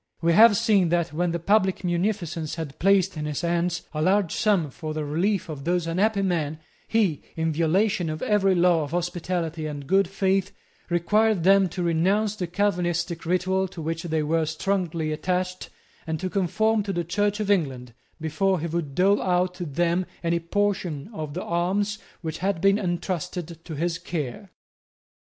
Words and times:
We 0.19 0.33
have 0.33 0.57
seen 0.57 0.89
that, 0.89 1.13
when 1.13 1.29
the 1.29 1.37
public 1.37 1.83
munificence 1.83 2.55
had 2.55 2.79
placed 2.79 3.17
in 3.17 3.25
his 3.25 3.41
hands 3.41 3.83
a 3.93 4.01
large 4.01 4.33
sum 4.33 4.71
for 4.71 4.95
the 4.95 5.05
relief 5.05 5.47
of 5.47 5.63
those 5.63 5.85
unhappy 5.85 6.23
men, 6.23 6.57
he, 6.87 7.21
in 7.35 7.53
violation 7.53 8.09
of 8.09 8.23
every 8.23 8.55
law 8.55 8.81
of 8.81 8.89
hospitality 8.89 9.67
and 9.67 9.85
good 9.85 10.07
faith, 10.07 10.53
required 10.89 11.43
them 11.43 11.69
to 11.69 11.83
renounce 11.83 12.35
the 12.35 12.47
Calvinistic 12.47 13.27
ritual 13.27 13.67
to 13.67 13.79
which 13.79 14.01
they 14.01 14.23
were 14.23 14.45
strongly 14.47 15.11
attached, 15.11 15.69
and 16.07 16.19
to 16.19 16.31
conform 16.31 16.81
to 16.81 16.91
the 16.93 17.03
Church 17.03 17.39
of 17.39 17.51
England, 17.51 17.93
before 18.19 18.59
he 18.59 18.65
would 18.65 18.95
dole 18.95 19.21
out 19.21 19.53
to 19.53 19.67
them 19.67 20.07
any 20.23 20.39
portion 20.39 21.11
of 21.13 21.35
the 21.35 21.43
alms 21.43 21.99
which 22.21 22.39
had 22.39 22.59
been 22.59 22.79
entrusted 22.79 23.63
to 23.63 23.75
his 23.75 23.99
care. 23.99 24.49